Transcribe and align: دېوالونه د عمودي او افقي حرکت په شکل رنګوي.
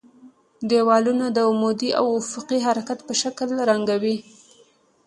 دېوالونه 0.69 1.25
د 1.31 1.37
عمودي 1.49 1.89
او 1.99 2.05
افقي 2.21 2.57
حرکت 2.65 2.99
په 3.07 3.13
شکل 3.21 3.49
رنګوي. 3.69 4.17